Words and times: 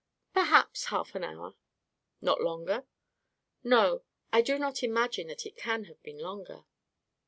"Perhaps 0.33 0.85
half 0.85 1.13
an 1.13 1.23
hour." 1.23 1.53
"Not 2.21 2.41
longer?" 2.41 2.87
"No; 3.63 4.01
I 4.33 4.41
do 4.41 4.57
not 4.57 4.81
imagine 4.81 5.27
that 5.27 5.45
it 5.45 5.55
can 5.55 5.83
have 5.83 6.01
been 6.01 6.17
longer." 6.17 6.65